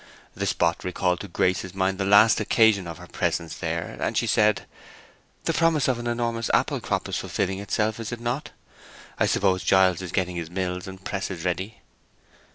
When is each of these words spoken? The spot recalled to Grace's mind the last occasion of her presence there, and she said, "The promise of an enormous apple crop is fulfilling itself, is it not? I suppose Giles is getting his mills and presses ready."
The 0.35 0.47
spot 0.47 0.83
recalled 0.83 1.19
to 1.19 1.27
Grace's 1.27 1.75
mind 1.75 1.99
the 1.99 2.05
last 2.05 2.39
occasion 2.39 2.87
of 2.87 2.97
her 2.97 3.05
presence 3.05 3.57
there, 3.57 3.95
and 4.01 4.17
she 4.17 4.25
said, 4.25 4.65
"The 5.43 5.53
promise 5.53 5.87
of 5.87 5.99
an 5.99 6.07
enormous 6.07 6.49
apple 6.55 6.79
crop 6.81 7.07
is 7.07 7.19
fulfilling 7.19 7.59
itself, 7.59 7.99
is 7.99 8.11
it 8.11 8.19
not? 8.19 8.49
I 9.19 9.27
suppose 9.27 9.63
Giles 9.63 10.01
is 10.01 10.11
getting 10.11 10.37
his 10.37 10.49
mills 10.49 10.87
and 10.87 11.05
presses 11.05 11.45
ready." 11.45 11.81